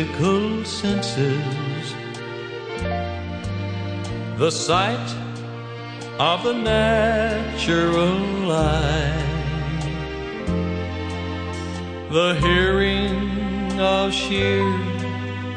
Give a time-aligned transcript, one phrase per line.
[0.00, 1.94] Physical senses,
[4.38, 5.14] the sight
[6.18, 9.22] of the natural eye,
[12.10, 14.64] the hearing of sheer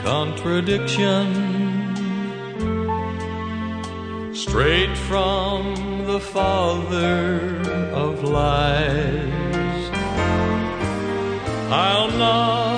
[0.04, 1.26] contradiction,
[4.34, 7.62] straight from the Father
[7.94, 9.90] of lies.
[11.72, 12.73] I'll not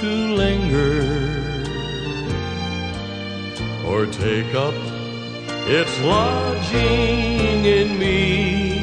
[0.00, 1.02] to linger
[3.86, 4.72] or take up
[5.68, 8.78] its lodging in me.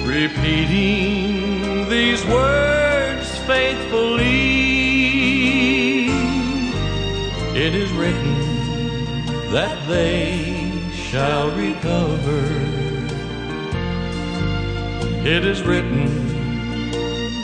[0.06, 4.32] repeating these words faithfully.
[7.54, 8.40] It is written
[9.52, 10.41] that they
[11.12, 12.41] shall recover.
[15.28, 16.06] It is written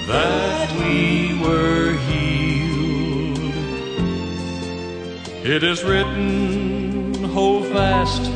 [0.07, 3.55] that we were healed.
[5.45, 8.33] It is written, hold fast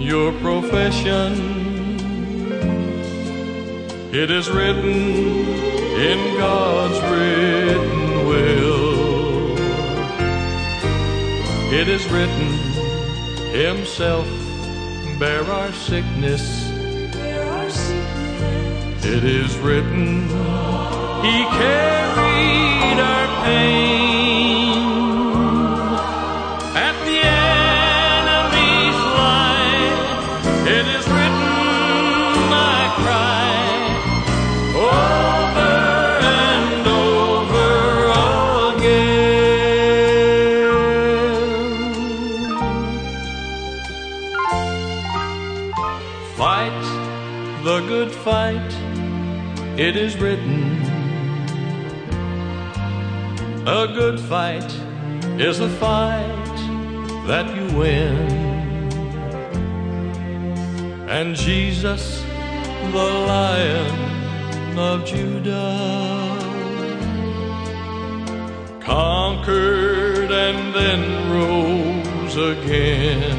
[0.00, 1.30] your profession.
[4.12, 4.90] It is written
[6.10, 9.56] in God's written will.
[11.72, 12.48] It is written,
[13.52, 14.43] Himself
[15.18, 16.70] bear our sickness.
[19.06, 20.22] It is written,
[21.22, 24.03] He carried our pain.
[49.84, 50.80] It is written.
[53.66, 54.70] A good fight
[55.38, 56.56] is a fight
[57.26, 58.16] that you win.
[61.06, 62.22] And Jesus,
[62.92, 66.38] the Lion of Judah,
[68.80, 71.00] conquered and then
[71.30, 73.38] rose again.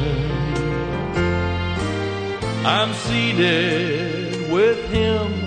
[2.64, 5.45] I'm seated with him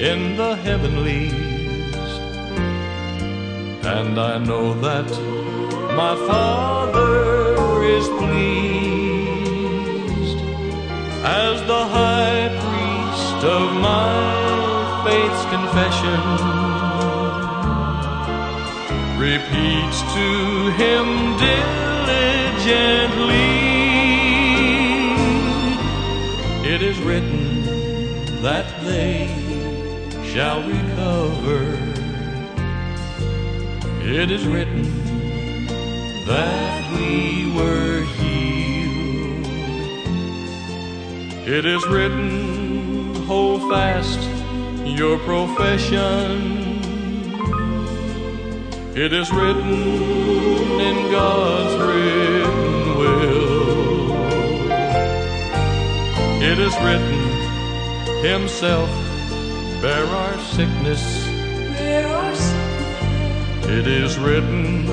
[0.00, 1.32] in the heavenlies,
[3.84, 5.06] and I know that
[5.94, 8.30] my Father is pleased
[11.22, 16.20] as the high priest of my faith's confession
[19.20, 23.52] repeats to him diligently.
[26.72, 27.60] It is written
[28.40, 29.39] that they
[30.32, 31.76] shall recover.
[34.04, 34.84] It is written
[36.24, 39.46] that we were healed.
[41.48, 44.20] It is written, hold fast
[44.86, 46.78] your profession.
[48.94, 49.82] It is written
[50.88, 54.12] in God's written will.
[56.40, 57.18] It is written,
[58.22, 59.09] Himself
[59.80, 61.24] bear our sickness.
[61.26, 63.66] Bear our sickness.
[63.66, 64.86] It is written,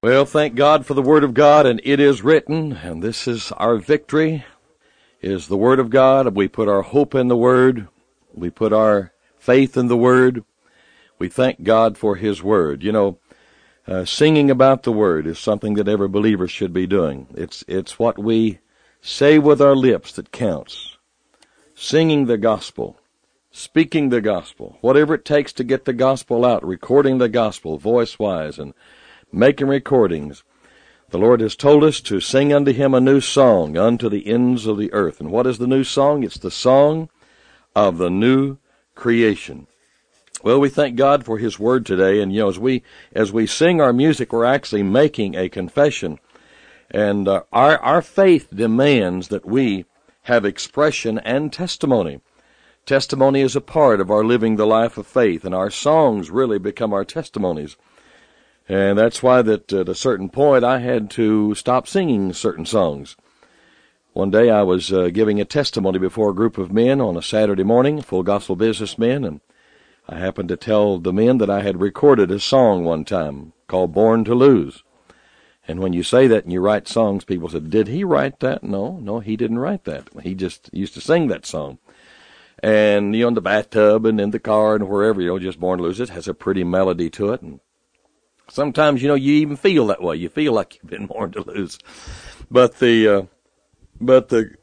[0.00, 3.52] Well, thank God for the Word of God, and it is written, and this is
[3.52, 4.44] our victory,
[5.20, 6.34] is the Word of God.
[6.34, 7.86] We put our hope in the Word.
[8.34, 10.42] We put our faith in the Word.
[11.18, 12.82] We thank God for His Word.
[12.82, 13.18] You know,
[13.88, 17.26] uh, singing about the Word is something that every believer should be doing.
[17.34, 18.58] It's, it's what we
[19.00, 20.98] say with our lips that counts.
[21.74, 23.00] Singing the gospel,
[23.50, 28.58] speaking the gospel, whatever it takes to get the gospel out, recording the gospel voice-wise
[28.58, 28.74] and
[29.32, 30.44] making recordings.
[31.08, 34.66] The Lord has told us to sing unto him a new song unto the ends
[34.66, 35.18] of the earth.
[35.20, 36.24] And what is the new song?
[36.24, 37.08] It's the song
[37.74, 38.58] of the new
[38.94, 39.66] creation.
[40.40, 43.44] Well, we thank God for his word today and you know as we as we
[43.44, 46.20] sing our music we're actually making a confession.
[46.90, 49.84] And uh, our our faith demands that we
[50.22, 52.20] have expression and testimony.
[52.86, 56.58] Testimony is a part of our living the life of faith and our songs really
[56.58, 57.76] become our testimonies.
[58.68, 63.16] And that's why that at a certain point I had to stop singing certain songs.
[64.12, 67.22] One day I was uh, giving a testimony before a group of men on a
[67.22, 69.40] Saturday morning, full gospel businessmen, and
[70.08, 73.92] I happened to tell the men that I had recorded a song one time called
[73.92, 74.82] Born to Lose.
[75.66, 78.62] And when you say that and you write songs, people said, Did he write that?
[78.62, 80.08] No, no, he didn't write that.
[80.22, 81.78] He just used to sing that song.
[82.60, 85.60] And, you know, in the bathtub and in the car and wherever, you know, just
[85.60, 87.42] Born to Lose, it has a pretty melody to it.
[87.42, 87.60] And
[88.50, 90.16] Sometimes, you know, you even feel that way.
[90.16, 91.78] You feel like you've been born to lose.
[92.50, 93.22] But the, uh,
[94.00, 94.54] but the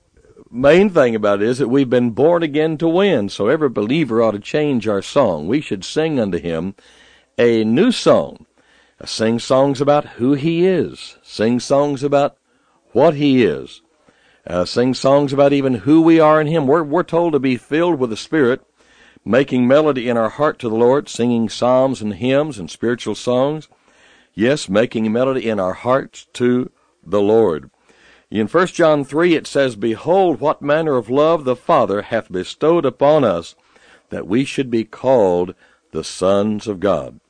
[0.52, 3.30] main thing about it is that we've been born again to win.
[3.30, 5.48] So every believer ought to change our song.
[5.48, 6.76] We should sing unto him
[7.38, 8.46] a new song.
[9.04, 11.18] Sing songs about who he is.
[11.22, 12.38] Sing songs about
[12.94, 13.82] what he is.
[14.48, 16.68] Uh, sing songs about even who we are in him.
[16.68, 18.62] We're, we're told to be filled with the Spirit,
[19.26, 23.68] making melody in our heart to the Lord, singing psalms and hymns and spiritual songs.
[24.34, 26.72] Yes, making melody in our hearts to
[27.04, 27.70] the Lord.
[28.36, 32.86] In 1 John 3 it says, Behold, what manner of love the Father hath bestowed
[32.86, 33.56] upon us,
[34.10, 35.56] that we should be called
[35.94, 37.22] the sons of God.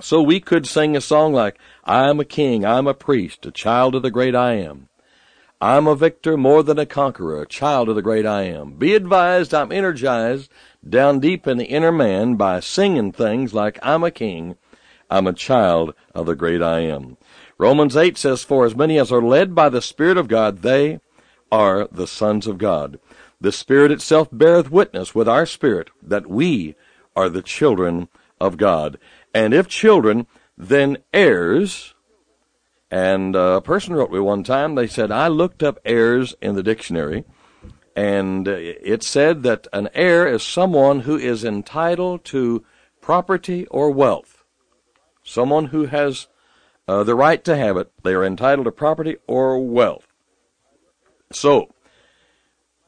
[0.00, 3.46] So we could sing a song like, I am a king, I am a priest,
[3.46, 4.88] a child of the great I am.
[5.60, 8.74] I'm a victor more than a conqueror, a child of the great I am.
[8.74, 10.52] Be advised, I'm energized
[10.88, 14.56] down deep in the inner man by singing things like I'm a king,
[15.10, 17.16] I'm a child of the great I am.
[17.56, 21.00] Romans 8 says, For as many as are led by the Spirit of God, they
[21.50, 23.00] are the sons of God.
[23.40, 26.74] The Spirit itself beareth witness with our spirit that we
[27.16, 28.08] are the children
[28.40, 28.98] of God.
[29.32, 30.26] And if children,
[30.56, 31.94] then heirs.
[32.90, 36.54] And uh, a person wrote me one time, they said, I looked up heirs in
[36.54, 37.24] the dictionary,
[37.94, 42.64] and it said that an heir is someone who is entitled to
[43.00, 44.37] property or wealth
[45.28, 46.26] someone who has
[46.86, 47.92] uh, the right to have it.
[48.02, 50.06] They are entitled to property or wealth.
[51.30, 51.74] So,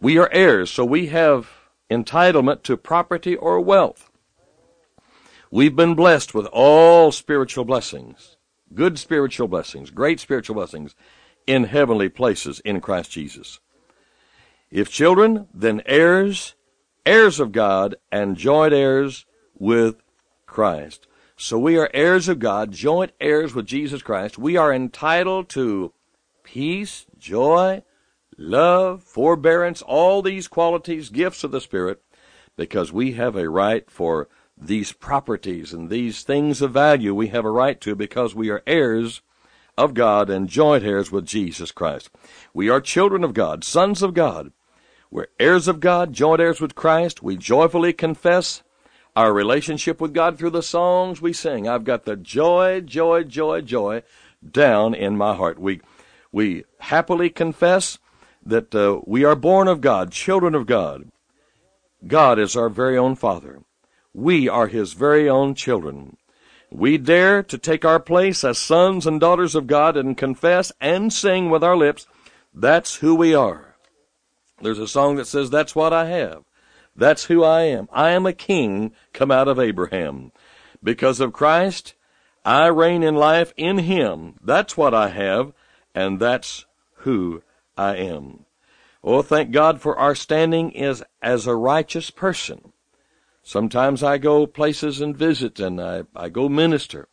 [0.00, 1.50] we are heirs, so we have
[1.90, 4.10] entitlement to property or wealth.
[5.50, 8.36] We've been blessed with all spiritual blessings,
[8.72, 10.94] good spiritual blessings, great spiritual blessings
[11.46, 13.60] in heavenly places in Christ Jesus.
[14.70, 16.54] If children, then heirs,
[17.04, 19.26] heirs of God, and joint heirs
[19.58, 19.96] with
[20.46, 21.08] Christ.
[21.42, 24.36] So we are heirs of God, joint heirs with Jesus Christ.
[24.36, 25.94] We are entitled to
[26.44, 27.82] peace, joy,
[28.36, 32.02] love, forbearance, all these qualities, gifts of the Spirit,
[32.56, 37.46] because we have a right for these properties and these things of value we have
[37.46, 39.22] a right to because we are heirs
[39.78, 42.10] of God and joint heirs with Jesus Christ.
[42.52, 44.52] We are children of God, sons of God.
[45.10, 47.22] We're heirs of God, joint heirs with Christ.
[47.22, 48.62] We joyfully confess
[49.16, 51.68] our relationship with God through the songs we sing.
[51.68, 54.02] I've got the joy, joy, joy, joy
[54.48, 55.58] down in my heart.
[55.58, 55.80] We,
[56.32, 57.98] we happily confess
[58.44, 61.10] that uh, we are born of God, children of God.
[62.06, 63.60] God is our very own Father.
[64.14, 66.16] We are His very own children.
[66.70, 71.12] We dare to take our place as sons and daughters of God and confess and
[71.12, 72.06] sing with our lips,
[72.54, 73.74] that's who we are.
[74.62, 76.44] There's a song that says, That's what I have.
[76.96, 77.88] That's who I am.
[77.92, 80.32] I am a king come out of Abraham.
[80.82, 81.94] Because of Christ,
[82.44, 84.34] I reign in life in Him.
[84.42, 85.52] That's what I have,
[85.94, 86.66] and that's
[86.96, 87.42] who
[87.76, 88.44] I am.
[89.02, 92.72] Oh, thank God for our standing as, as a righteous person.
[93.42, 97.08] Sometimes I go places and visit and I, I go minister.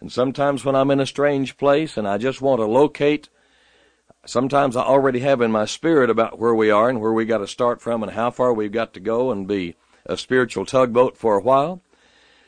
[0.00, 3.30] And sometimes when I'm in a strange place and I just want to locate
[4.26, 7.38] sometimes I already have in my spirit about where we are and where we got
[7.38, 9.74] to start from and how far we've got to go and be
[10.06, 11.82] a spiritual tugboat for a while.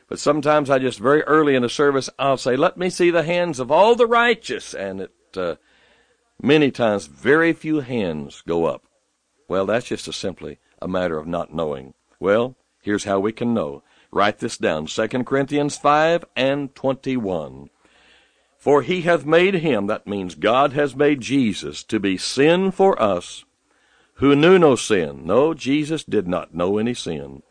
[0.09, 3.23] But sometimes I just very early in a service I'll say, "Let me see the
[3.23, 5.57] hands of all the righteous," and it uh,
[6.41, 8.85] many times very few hands go up.
[9.49, 11.95] Well, that's just a simply a matter of not knowing.
[12.21, 13.83] Well, here's how we can know.
[14.13, 17.71] Write this down: Second Corinthians five and twenty-one.
[18.65, 22.99] For he hath made him, that means God has made Jesus, to be sin for
[22.99, 23.45] us,
[24.15, 25.27] who knew no sin.
[25.27, 27.43] No, Jesus did not know any sin.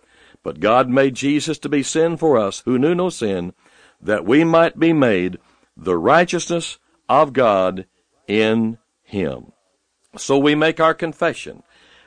[0.41, 3.53] But God made Jesus to be sin for us, who knew no sin,
[4.01, 5.38] that we might be made
[5.77, 7.86] the righteousness of God
[8.27, 9.51] in him.
[10.17, 11.62] So we make our confession.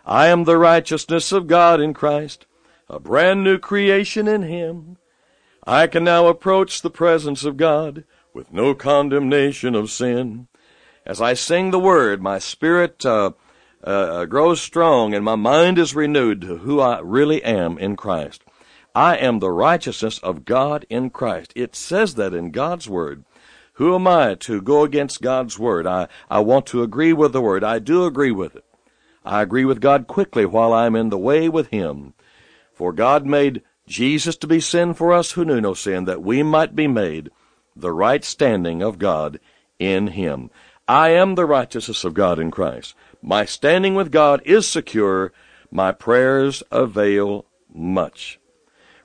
[0.04, 2.46] I am the righteousness of God in Christ,
[2.90, 4.96] a brand new creation in him.
[5.64, 8.02] I can now approach the presence of God
[8.36, 10.46] with no condemnation of sin.
[11.06, 13.30] As I sing the word, my spirit uh,
[13.82, 18.44] uh, grows strong and my mind is renewed to who I really am in Christ.
[18.94, 21.54] I am the righteousness of God in Christ.
[21.56, 23.24] It says that in God's word.
[23.74, 25.86] Who am I to go against God's word?
[25.86, 27.64] I, I want to agree with the word.
[27.64, 28.64] I do agree with it.
[29.24, 32.12] I agree with God quickly while I'm in the way with Him.
[32.74, 36.42] For God made Jesus to be sin for us who knew no sin, that we
[36.42, 37.30] might be made
[37.76, 39.38] the right standing of God
[39.78, 40.50] in Him.
[40.88, 42.94] I am the righteousness of God in Christ.
[43.22, 45.32] My standing with God is secure.
[45.70, 48.38] My prayers avail much.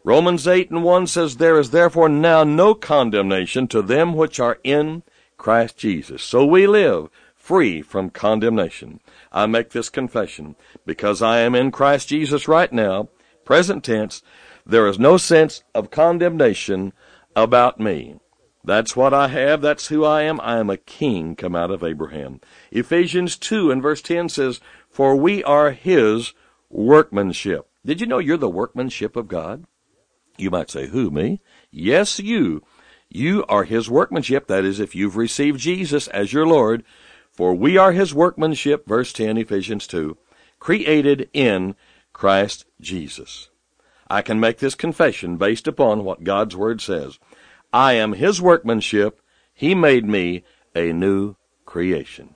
[0.03, 4.59] Romans 8 and 1 says, There is therefore now no condemnation to them which are
[4.63, 5.03] in
[5.37, 6.23] Christ Jesus.
[6.23, 8.99] So we live free from condemnation.
[9.31, 10.55] I make this confession.
[10.85, 13.09] Because I am in Christ Jesus right now,
[13.43, 14.21] present tense,
[14.65, 16.93] there is no sense of condemnation
[17.35, 18.19] about me.
[18.63, 19.61] That's what I have.
[19.61, 20.39] That's who I am.
[20.41, 22.41] I am a king come out of Abraham.
[22.71, 26.33] Ephesians 2 and verse 10 says, For we are his
[26.69, 27.67] workmanship.
[27.85, 29.65] Did you know you're the workmanship of God?
[30.37, 31.41] You might say, Who, me?
[31.71, 32.63] Yes, you.
[33.09, 34.47] You are his workmanship.
[34.47, 36.83] That is, if you've received Jesus as your Lord.
[37.31, 40.17] For we are his workmanship, verse 10, Ephesians 2,
[40.59, 41.75] created in
[42.13, 43.49] Christ Jesus.
[44.09, 47.17] I can make this confession based upon what God's Word says.
[47.73, 49.21] I am His workmanship.
[49.53, 50.43] He made me
[50.75, 51.35] a new
[51.65, 52.35] creation.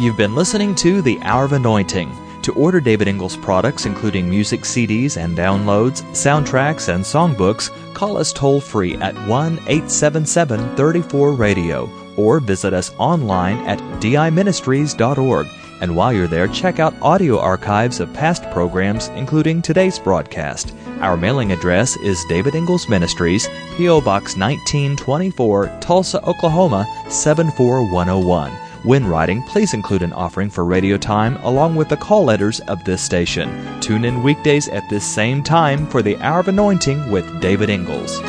[0.00, 2.10] You've been listening to The Hour of Anointing.
[2.42, 8.32] To order David Ingles products, including music CDs and downloads, soundtracks, and songbooks, call us
[8.32, 15.46] toll free at 1 877 34 Radio or visit us online at diministries.org.
[15.80, 20.72] And while you're there, check out audio archives of past programs, including today's broadcast.
[21.00, 24.00] Our mailing address is David Ingles Ministries, P.O.
[24.00, 28.52] Box 1924, Tulsa, Oklahoma 74101.
[28.84, 32.84] When writing, please include an offering for radio time along with the call letters of
[32.84, 33.80] this station.
[33.80, 38.20] Tune in weekdays at this same time for the Hour of Anointing with David Ingles.